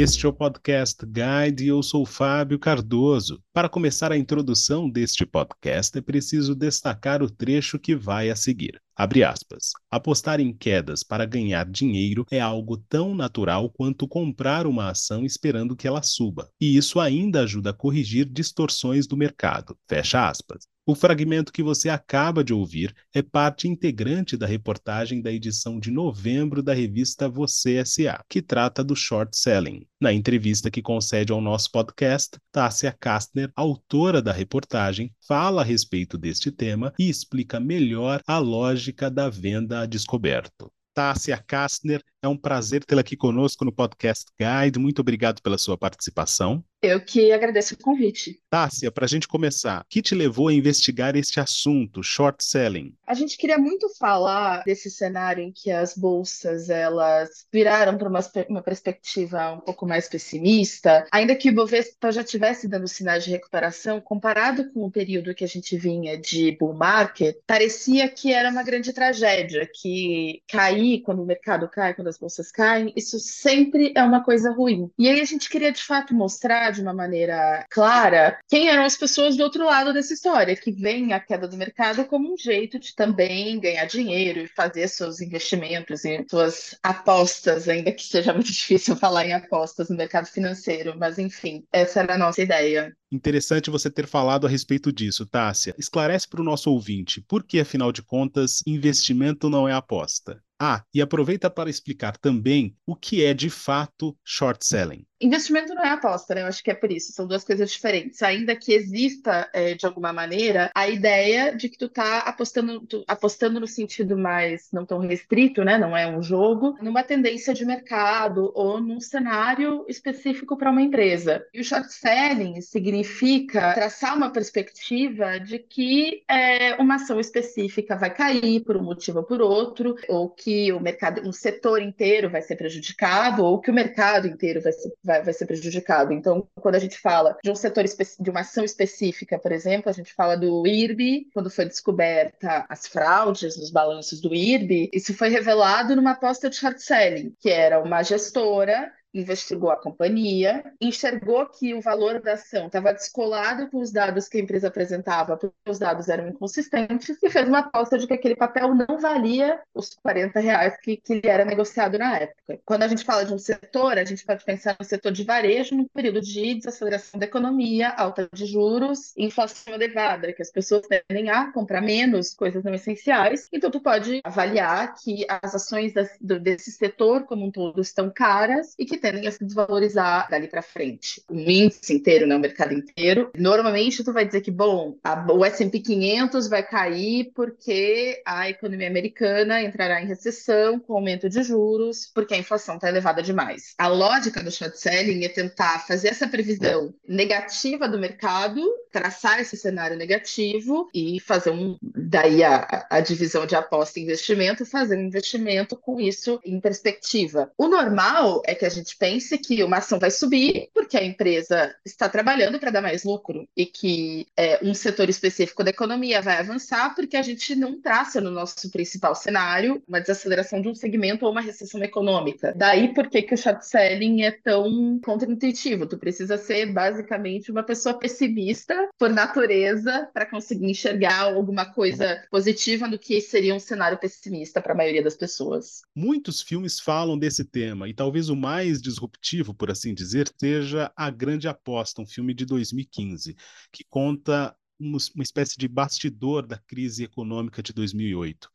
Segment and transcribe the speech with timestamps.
[0.00, 3.42] Este é o Podcast Guide e eu sou Fábio Cardoso.
[3.52, 8.80] Para começar a introdução deste podcast, é preciso destacar o trecho que vai a seguir.
[8.94, 9.72] Abre aspas.
[9.90, 15.74] Apostar em quedas para ganhar dinheiro é algo tão natural quanto comprar uma ação esperando
[15.74, 16.48] que ela suba.
[16.60, 19.76] E isso ainda ajuda a corrigir distorções do mercado.
[19.88, 20.68] Fecha aspas.
[20.90, 25.90] O fragmento que você acaba de ouvir é parte integrante da reportagem da edição de
[25.90, 29.86] novembro da revista Você S.A., que trata do short selling.
[30.00, 36.16] Na entrevista que concede ao nosso podcast, Tássia Kastner, autora da reportagem, fala a respeito
[36.16, 40.72] deste tema e explica melhor a lógica da venda a descoberto.
[40.94, 44.80] Tássia Kastner, é um prazer tê-la aqui conosco no Podcast Guide.
[44.80, 46.64] Muito obrigado pela sua participação.
[46.80, 48.40] Eu que agradeço o convite.
[48.48, 52.94] Tássia, para a gente começar, o que te levou a investigar este assunto, short selling?
[53.04, 58.20] A gente queria muito falar desse cenário em que as bolsas elas viraram para uma,
[58.48, 63.30] uma perspectiva um pouco mais pessimista, ainda que o Bovespa já tivesse dando sinais de
[63.30, 68.50] recuperação, comparado com o período que a gente vinha de bull market, parecia que era
[68.50, 73.92] uma grande tragédia, que cair quando o mercado cai, quando as bolsas caem, isso sempre
[73.96, 74.88] é uma coisa ruim.
[74.96, 78.96] E aí a gente queria de fato mostrar de uma maneira clara quem eram as
[78.96, 82.78] pessoas do outro lado dessa história, que veem a queda do mercado como um jeito
[82.78, 88.52] de também ganhar dinheiro e fazer seus investimentos e suas apostas, ainda que seja muito
[88.52, 92.92] difícil falar em apostas no mercado financeiro, mas enfim, essa era a nossa ideia.
[93.10, 95.74] Interessante você ter falado a respeito disso, Tássia.
[95.78, 100.42] Esclarece para o nosso ouvinte por que, afinal de contas, investimento não é aposta.
[100.60, 105.06] Ah, e aproveita para explicar também o que é de fato short selling.
[105.20, 106.42] Investimento não é aposta, né?
[106.42, 108.22] Eu acho que é por isso, são duas coisas diferentes.
[108.22, 113.04] Ainda que exista, é, de alguma maneira, a ideia de que tu tá apostando, tu,
[113.06, 115.76] apostando no sentido mais não tão restrito, né?
[115.76, 121.44] Não é um jogo, numa tendência de mercado ou num cenário específico para uma empresa.
[121.52, 128.14] E o short selling significa traçar uma perspectiva de que é, uma ação específica vai
[128.14, 132.42] cair por um motivo ou por outro, ou que o mercado, um setor inteiro vai
[132.42, 136.12] ser prejudicado, ou que o mercado inteiro vai ser vai, vai ser prejudicado.
[136.12, 139.92] Então, quando a gente fala de um setor de uma ação específica, por exemplo, a
[139.92, 145.28] gente fala do IRB, quando foi descoberta as fraudes nos balanços do IRB, isso foi
[145.28, 151.74] revelado numa aposta de short selling, que era uma gestora investigou a companhia, enxergou que
[151.74, 155.78] o valor da ação estava descolado com os dados que a empresa apresentava, porque os
[155.78, 160.38] dados eram inconsistentes, e fez uma aposta de que aquele papel não valia os 40
[160.40, 162.60] reais que, que ele era negociado na época.
[162.64, 165.74] Quando a gente fala de um setor, a gente pode pensar no setor de varejo,
[165.74, 171.30] no período de desaceleração da economia, alta de juros, inflação elevada, que as pessoas tendem
[171.30, 177.24] a comprar menos coisas não essenciais, então tu pode avaliar que as ações desse setor
[177.24, 181.22] como um todo estão caras e que tendem a se desvalorizar dali para frente.
[181.28, 183.30] O índice inteiro, né, o mercado inteiro.
[183.36, 188.88] Normalmente, tu vai dizer que, bom, a, o S&P 500 vai cair porque a economia
[188.88, 193.74] americana entrará em recessão com aumento de juros, porque a inflação está elevada demais.
[193.78, 198.60] A lógica do short selling é tentar fazer essa previsão negativa do mercado,
[198.90, 204.64] traçar esse cenário negativo e fazer um, daí a, a divisão de aposta e investimento,
[204.64, 207.50] fazer um investimento com isso em perspectiva.
[207.56, 211.04] O normal é que a gente gente pense que uma ação vai subir porque a
[211.04, 216.22] empresa está trabalhando para dar mais lucro e que é, um setor específico da economia
[216.22, 220.74] vai avançar porque a gente não traça no nosso principal cenário uma desaceleração de um
[220.74, 222.54] segmento ou uma recessão econômica.
[222.56, 225.86] Daí por que, o short selling é tão contraintuitivo?
[225.86, 232.88] Tu precisa ser basicamente uma pessoa pessimista por natureza para conseguir enxergar alguma coisa positiva
[232.88, 235.82] do que seria um cenário pessimista para a maioria das pessoas.
[235.94, 240.92] Muitos filmes falam desse tema e talvez o mais mais disruptivo, por assim dizer, seja
[240.96, 243.36] A Grande Aposta, um filme de 2015,
[243.72, 248.44] que conta uma espécie de bastidor da crise econômica de 2008.
[248.44, 248.50] Uh,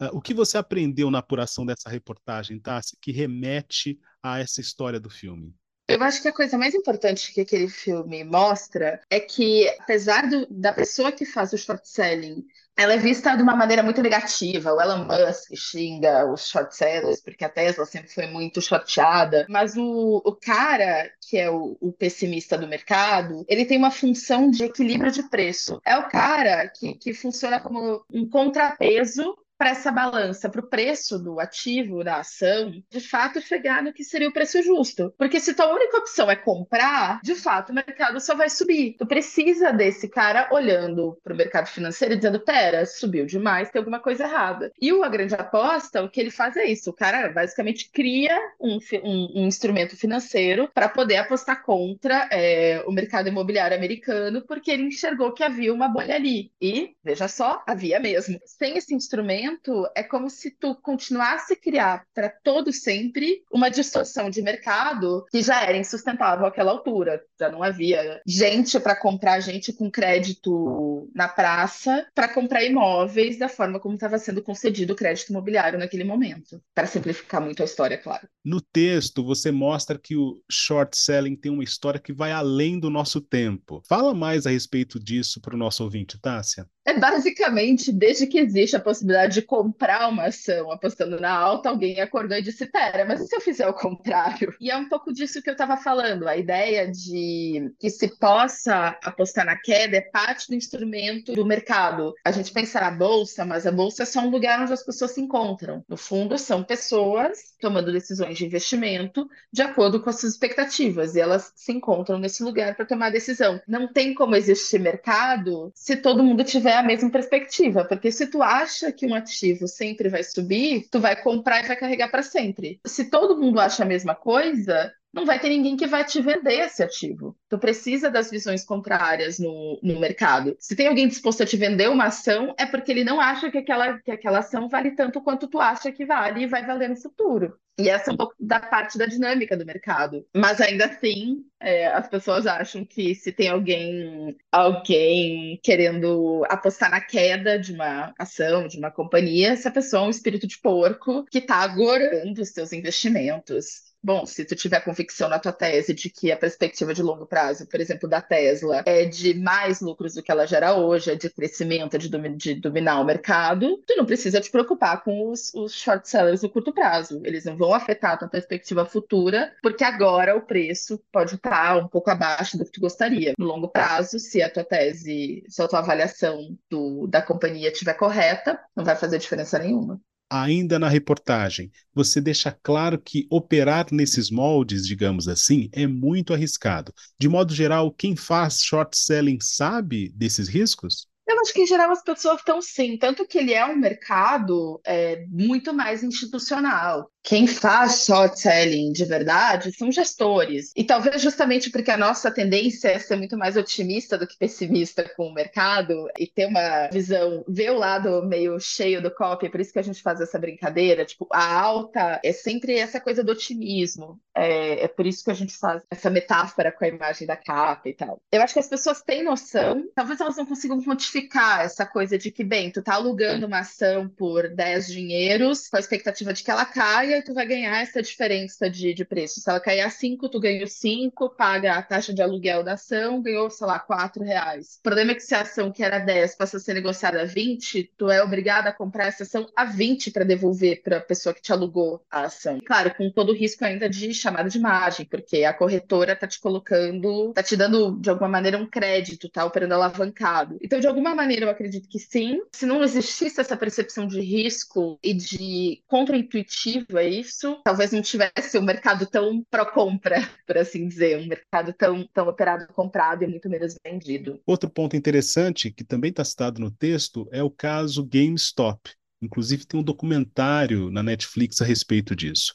[0.00, 5.00] ah, o que você aprendeu na apuração dessa reportagem, Tassi, que remete a essa história
[5.00, 5.54] do filme?
[5.92, 10.46] Eu acho que a coisa mais importante que aquele filme mostra é que, apesar do,
[10.50, 12.44] da pessoa que faz o short selling
[12.76, 14.72] ela é vista de uma maneira muito negativa.
[14.72, 19.46] O Elon Musk xinga os short sellers, porque a Tesla sempre foi muito shorteada.
[19.48, 24.50] Mas o, o cara, que é o, o, pessimista do mercado, ele tem uma função
[24.50, 25.80] de equilíbrio de preço.
[25.84, 31.20] É o cara que, que funciona como um contrapeso para essa balança, para o preço
[31.20, 35.14] do ativo, da ação, de fato chegar no que seria o preço justo.
[35.16, 38.96] Porque se tua única opção é comprar, de fato o mercado só vai subir.
[38.98, 43.78] Tu precisa desse cara olhando para o mercado financeiro e dizendo: pera, subiu demais, tem
[43.78, 44.72] alguma coisa errada.
[44.80, 48.36] E o A Grande Aposta, o que ele faz é isso: o cara basicamente cria
[48.60, 54.72] um, um, um instrumento financeiro para poder apostar contra é, o mercado imobiliário americano, porque
[54.72, 56.50] ele enxergou que havia uma bolha ali.
[56.60, 58.40] E, veja só, havia mesmo.
[58.44, 59.51] Sem esse instrumento,
[59.94, 65.42] é como se tu continuasse a criar para todo sempre uma distorção de mercado que
[65.42, 67.22] já era insustentável àquela altura.
[67.38, 73.48] Já não havia gente para comprar gente com crédito na praça para comprar imóveis da
[73.48, 76.62] forma como estava sendo concedido o crédito imobiliário naquele momento.
[76.74, 78.28] Para simplificar muito a história, claro.
[78.44, 82.90] No texto, você mostra que o short selling tem uma história que vai além do
[82.90, 83.82] nosso tempo.
[83.88, 86.66] Fala mais a respeito disso para o nosso ouvinte, Tássia.
[86.84, 92.00] É basicamente, desde que existe a possibilidade de comprar uma ação apostando na alta, alguém
[92.00, 94.54] acordou e disse: Pera, mas e se eu fizer o contrário?
[94.60, 96.28] E é um pouco disso que eu estava falando.
[96.28, 102.14] A ideia de que se possa apostar na queda é parte do instrumento do mercado.
[102.24, 105.12] A gente pensa na bolsa, mas a bolsa é só um lugar onde as pessoas
[105.12, 105.84] se encontram.
[105.88, 111.20] No fundo, são pessoas tomando decisões de investimento de acordo com as suas expectativas, e
[111.20, 113.60] elas se encontram nesse lugar para tomar decisão.
[113.66, 118.42] Não tem como existir mercado se todo mundo tiver a mesma perspectiva, porque se tu
[118.42, 122.80] acha que um ativo sempre vai subir, tu vai comprar e vai carregar para sempre.
[122.84, 126.60] Se todo mundo acha a mesma coisa, não vai ter ninguém que vai te vender
[126.60, 127.36] esse ativo.
[127.48, 130.56] Tu precisa das visões contrárias no, no mercado.
[130.58, 133.58] Se tem alguém disposto a te vender uma ação, é porque ele não acha que
[133.58, 136.96] aquela, que aquela ação vale tanto quanto tu acha que vale e vai valer no
[136.96, 137.54] futuro.
[137.78, 140.26] E essa é um pouco da parte da dinâmica do mercado.
[140.36, 147.00] Mas ainda assim, é, as pessoas acham que se tem alguém, alguém querendo apostar na
[147.00, 151.38] queda de uma ação, de uma companhia, essa pessoa é um espírito de porco que
[151.38, 156.32] está agorando os seus investimentos Bom, se tu tiver convicção na tua tese de que
[156.32, 160.32] a perspectiva de longo prazo, por exemplo, da Tesla, é de mais lucros do que
[160.32, 164.50] ela gera hoje, é de crescimento, de, de dominar o mercado, tu não precisa te
[164.50, 167.20] preocupar com os, os short sellers no curto prazo.
[167.24, 171.86] Eles não vão afetar a tua perspectiva futura, porque agora o preço pode estar um
[171.86, 173.34] pouco abaixo do que tu gostaria.
[173.38, 177.94] No longo prazo, se a tua tese, se a tua avaliação do, da companhia estiver
[177.94, 180.00] correta, não vai fazer diferença nenhuma
[180.32, 186.94] ainda na reportagem, você deixa claro que operar nesses moldes, digamos assim, é muito arriscado.
[187.18, 191.06] De modo geral, quem faz short selling sabe desses riscos?
[191.28, 194.80] Eu acho que em geral as pessoas estão sim, tanto que ele é um mercado
[194.84, 200.72] é, muito mais institucional quem faz short selling de verdade são gestores.
[200.76, 205.08] E talvez justamente porque a nossa tendência é ser muito mais otimista do que pessimista
[205.16, 209.48] com o mercado e ter uma visão, ver o lado meio cheio do copo, é
[209.48, 211.04] por isso que a gente faz essa brincadeira.
[211.04, 214.20] Tipo, a alta é sempre essa coisa do otimismo.
[214.34, 217.88] É, é por isso que a gente faz essa metáfora com a imagem da capa
[217.88, 218.20] e tal.
[218.32, 222.30] Eu acho que as pessoas têm noção, talvez elas não consigam quantificar essa coisa de
[222.30, 226.50] que, bem, tu tá alugando uma ação por 10 dinheiros com a expectativa de que
[226.50, 229.40] ela caia e tu vai ganhar essa diferença de, de preço.
[229.40, 233.22] Se ela cair a 5, tu ganhou 5, paga a taxa de aluguel da ação,
[233.22, 234.76] ganhou, sei lá, 4 reais.
[234.80, 237.24] O problema é que se a ação que era 10 passa a ser negociada a
[237.24, 241.34] 20, tu é obrigada a comprar essa ação a 20 para devolver para a pessoa
[241.34, 242.60] que te alugou a ação.
[242.64, 246.40] Claro, com todo o risco ainda de chamada de margem, porque a corretora tá te
[246.40, 250.58] colocando, tá te dando de alguma maneira um crédito, tá operando alavancado.
[250.62, 252.40] Então, de alguma maneira, eu acredito que sim.
[252.52, 258.58] Se não existisse essa percepção de risco e de contra-intuitivo é isso, talvez não tivesse
[258.58, 260.16] um mercado tão pró-compra,
[260.46, 264.40] por assim dizer, um mercado tão, tão operado comprado e muito menos vendido.
[264.46, 268.90] Outro ponto interessante, que também está citado no texto, é o caso GameStop.
[269.20, 272.54] Inclusive, tem um documentário na Netflix a respeito disso.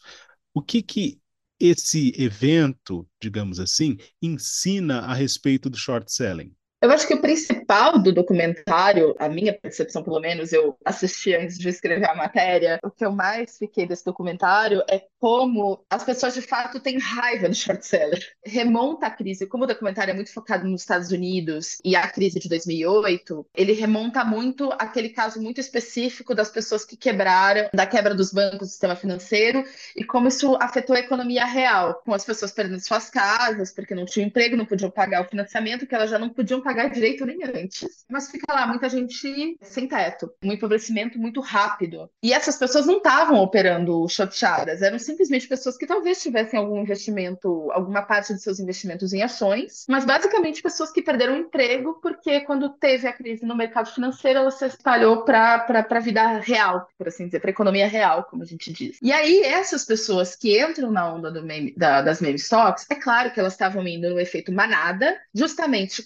[0.54, 1.20] O que, que
[1.60, 6.54] esse evento, digamos assim, ensina a respeito do short selling?
[6.80, 11.58] Eu acho que o principal do documentário, a minha percepção pelo menos, eu assisti antes
[11.58, 16.36] de escrever a matéria, o que eu mais fiquei desse documentário é como as pessoas
[16.36, 18.20] de fato têm raiva do short seller.
[18.46, 22.40] Remonta a crise, como o documentário é muito focado nos Estados Unidos e a crise
[22.40, 28.14] de 2008, ele remonta muito aquele caso muito específico das pessoas que quebraram, da quebra
[28.14, 29.64] dos bancos, do sistema financeiro
[29.96, 34.06] e como isso afetou a economia real, com as pessoas perdendo suas casas porque não
[34.06, 37.40] tinham emprego, não podiam pagar o financiamento que elas já não podiam pagar direito nem
[37.46, 38.04] antes.
[38.10, 42.10] Mas fica lá muita gente sem teto, um empobrecimento muito rápido.
[42.22, 47.72] E essas pessoas não estavam operando shorteadas, eram simplesmente pessoas que talvez tivessem algum investimento,
[47.72, 52.42] alguma parte de seus investimentos em ações, mas basicamente pessoas que perderam o emprego porque
[52.42, 57.08] quando teve a crise no mercado financeiro, ela se espalhou para a vida real, por
[57.08, 58.98] assim dizer, para a economia real, como a gente diz.
[59.02, 63.32] E aí, essas pessoas que entram na onda meme, da, das meme stocks, é claro
[63.32, 66.04] que elas estavam indo no efeito manada, justamente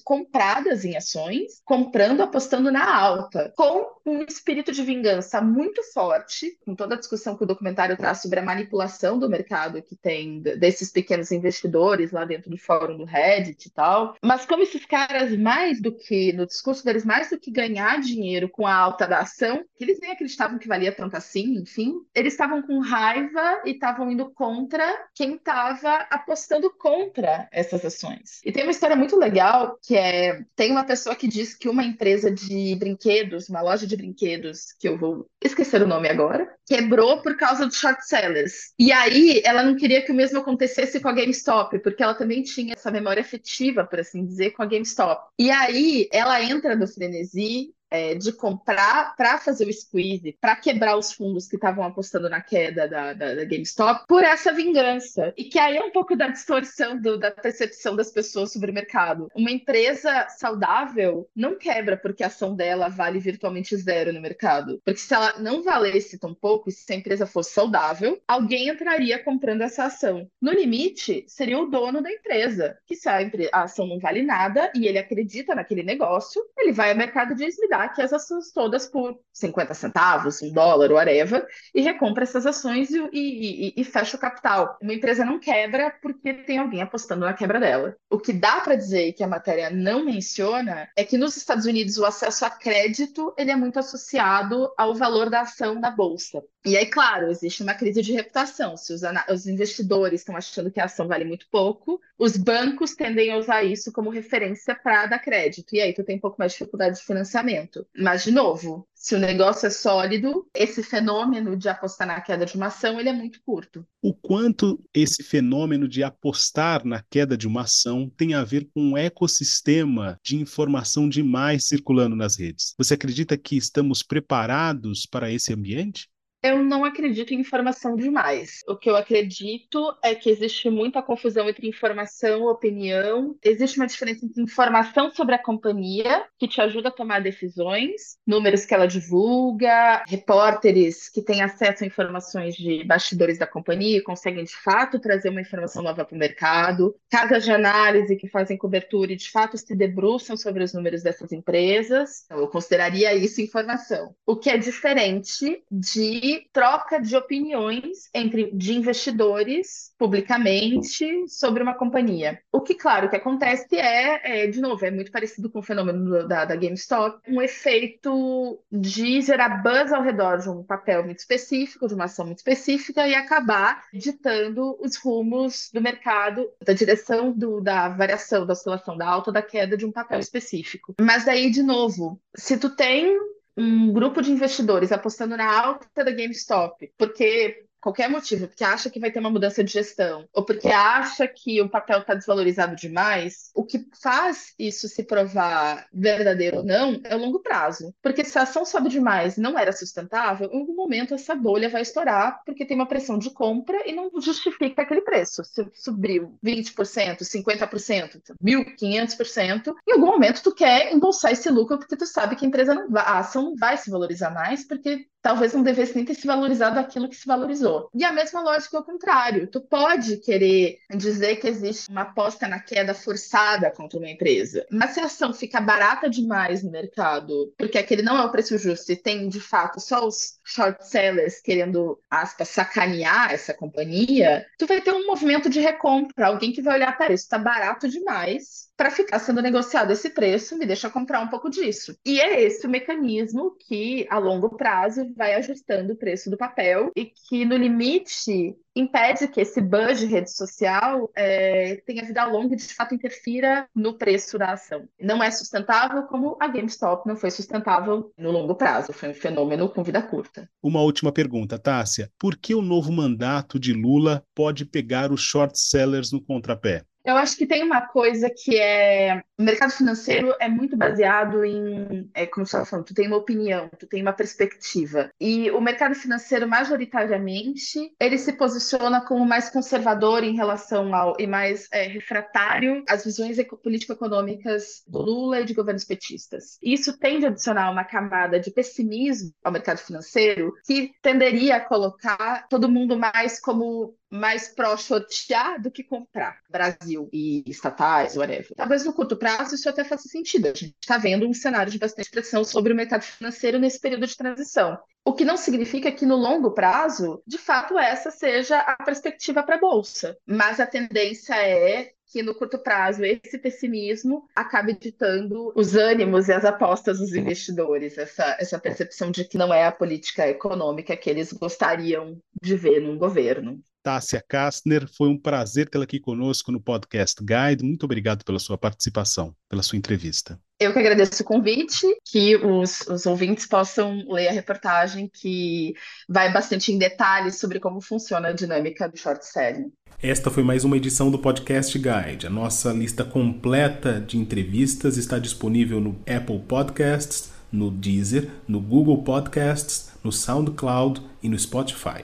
[0.83, 6.95] em ações, comprando, apostando na alta, com um espírito de vingança muito forte, com toda
[6.95, 11.31] a discussão que o documentário traz sobre a manipulação do mercado que tem desses pequenos
[11.31, 14.15] investidores lá dentro do fórum do Reddit e tal.
[14.21, 18.49] Mas como esses caras, mais do que, no discurso deles, mais do que ganhar dinheiro
[18.49, 22.33] com a alta da ação, que eles nem acreditavam que valia tanto assim, enfim, eles
[22.33, 28.41] estavam com raiva e estavam indo contra quem estava apostando contra essas ações.
[28.43, 31.83] E tem uma história muito legal que é: tem uma pessoa que diz que uma
[31.83, 37.21] empresa de brinquedos, uma loja de brinquedos, que eu vou esquecer o nome agora, quebrou
[37.21, 38.73] por causa dos short sellers.
[38.77, 42.43] E aí ela não queria que o mesmo acontecesse com a GameStop, porque ela também
[42.43, 45.21] tinha essa memória afetiva, por assim dizer, com a GameStop.
[45.39, 50.97] E aí ela entra no frenesi é, de comprar para fazer o squeeze, para quebrar
[50.97, 55.33] os fundos que estavam apostando na queda da, da, da, GameStop, por essa vingança.
[55.37, 58.73] E que aí é um pouco da distorção do, da percepção das pessoas sobre o
[58.73, 59.29] mercado.
[59.35, 64.81] Uma empresa saudável não quebra porque a ação dela vale virtualmente zero no mercado.
[64.85, 69.21] Porque se ela não valesse tão pouco, e se a empresa fosse saudável, alguém entraria
[69.21, 70.29] comprando essa ação.
[70.41, 73.19] No limite, seria o dono da empresa, que se a,
[73.51, 77.35] a ação não vale nada e ele acredita naquele negócio, ele vai ao mercado e
[77.35, 77.57] diz:
[77.89, 83.09] que as ações todas por 50 centavos, um dólar, whatever, e recompra essas ações e,
[83.11, 84.77] e, e, fecha o capital.
[84.81, 87.95] Uma empresa não quebra porque tem alguém apostando na quebra dela.
[88.09, 91.97] O que dá para dizer que a matéria não menciona é que nos Estados Unidos
[91.97, 96.43] o acesso a crédito ele é muito associado ao valor da ação na bolsa.
[96.63, 98.77] E aí, claro, existe uma crise de reputação.
[98.77, 103.31] Se os, os, investidores estão achando que a ação vale muito pouco, os bancos tendem
[103.31, 105.75] a usar isso como referência para dar crédito.
[105.75, 107.70] E aí tu tem um pouco mais de dificuldade de financiamento.
[107.97, 112.55] Mas, de novo, se o negócio é sólido, esse fenômeno de apostar na queda de
[112.55, 113.85] uma ação, ele é muito curto.
[114.01, 118.91] O quanto esse fenômeno de apostar na queda de uma ação tem a ver com
[118.91, 122.75] um ecossistema de informação demais circulando nas redes?
[122.77, 126.09] Você acredita que estamos preparados para esse ambiente?
[126.43, 128.61] Eu não acredito em informação demais.
[128.67, 133.35] O que eu acredito é que existe muita confusão entre informação e opinião.
[133.43, 138.65] Existe uma diferença entre informação sobre a companhia, que te ajuda a tomar decisões, números
[138.65, 144.43] que ela divulga, repórteres que têm acesso a informações de bastidores da companhia e conseguem
[144.43, 149.13] de fato trazer uma informação nova para o mercado, casas de análise que fazem cobertura
[149.13, 152.23] e de fato se debruçam sobre os números dessas empresas.
[152.25, 154.15] Então, eu consideraria isso informação.
[154.25, 162.39] O que é diferente de troca de opiniões entre de investidores publicamente sobre uma companhia.
[162.51, 166.27] O que, claro, que acontece é, é de novo, é muito parecido com o fenômeno
[166.27, 171.87] da, da GameStop, um efeito de gerar buzz ao redor de um papel muito específico,
[171.87, 177.61] de uma ação muito específica e acabar ditando os rumos do mercado, da direção do,
[177.61, 180.95] da variação, da oscilação, da alta, da queda de um papel específico.
[180.99, 183.17] Mas daí, de novo, se tu tem
[183.55, 188.99] um grupo de investidores apostando na alta da GameStop, porque qualquer motivo, porque acha que
[188.99, 193.51] vai ter uma mudança de gestão, ou porque acha que o papel está desvalorizado demais,
[193.55, 197.93] o que faz isso se provar verdadeiro ou não é o longo prazo.
[198.01, 201.69] Porque se a ação sobe demais e não era sustentável, em algum momento essa bolha
[201.69, 205.43] vai estourar, porque tem uma pressão de compra e não justifica aquele preço.
[205.43, 212.05] Se subiu 20%, 50%, 1.500%, em algum momento tu quer embolsar esse lucro porque tu
[212.05, 215.53] sabe que a empresa não vai, a ação não vai se valorizar mais, porque talvez
[215.53, 217.89] não devesse nem ter se valorizado aquilo que se valorizou.
[217.93, 219.47] E a mesma lógica ao contrário.
[219.47, 224.91] Tu pode querer dizer que existe uma aposta na queda forçada contra uma empresa, mas
[224.91, 228.91] se a ação fica barata demais no mercado, porque aquele não é o preço justo
[228.91, 234.81] e tem de fato só os short sellers querendo, aspas, sacanear essa companhia, tu vai
[234.81, 238.89] ter um movimento de recompra, alguém que vai olhar, para isso está barato demais, para
[238.89, 241.95] ficar sendo negociado esse preço, me deixa comprar um pouco disso.
[242.03, 246.91] E é esse o mecanismo que, a longo prazo, vai ajustando o preço do papel
[246.95, 252.53] e que, no limite, impede que esse buzz de rede social é, tenha vida longa
[252.53, 254.87] e de fato interfira no preço da ação.
[254.99, 259.69] Não é sustentável como a GameStop não foi sustentável no longo prazo, foi um fenômeno
[259.69, 260.49] com vida curta.
[260.61, 262.09] Uma última pergunta, Tássia.
[262.17, 266.83] Por que o novo mandato de Lula pode pegar os short sellers no contrapé?
[267.03, 269.21] Eu acho que tem uma coisa que é.
[269.37, 272.09] O mercado financeiro é muito baseado em.
[272.13, 275.09] É, como você estava falando, tu tem uma opinião, tu tem uma perspectiva.
[275.19, 281.15] E o mercado financeiro, majoritariamente, ele se posiciona como mais conservador em relação ao.
[281.19, 286.57] e mais é, refratário às visões político-econômicas do Lula e de governos petistas.
[286.61, 292.47] Isso tende a adicionar uma camada de pessimismo ao mercado financeiro que tenderia a colocar
[292.47, 298.53] todo mundo mais como mais pró-shortear do que comprar Brasil e estatais, whatever.
[298.55, 300.47] Talvez no curto prazo isso até faça sentido.
[300.47, 304.05] A gente está vendo um cenário de bastante pressão sobre o mercado financeiro nesse período
[304.05, 304.77] de transição.
[305.03, 309.55] O que não significa que no longo prazo, de fato, essa seja a perspectiva para
[309.55, 310.15] a Bolsa.
[310.27, 316.33] Mas a tendência é que no curto prazo esse pessimismo acabe ditando os ânimos e
[316.33, 321.09] as apostas dos investidores, essa, essa percepção de que não é a política econômica que
[321.09, 323.63] eles gostariam de ver num governo.
[323.83, 327.63] Tássia Kastner, foi um prazer tê-la aqui conosco no Podcast Guide.
[327.63, 330.39] Muito obrigado pela sua participação, pela sua entrevista.
[330.59, 335.73] Eu que agradeço o convite, que os, os ouvintes possam ler a reportagem que
[336.07, 339.71] vai bastante em detalhes sobre como funciona a dinâmica do short selling.
[340.03, 342.27] Esta foi mais uma edição do Podcast Guide.
[342.27, 349.03] A nossa lista completa de entrevistas está disponível no Apple Podcasts, no Deezer, no Google
[349.03, 352.03] Podcasts, no SoundCloud e no Spotify.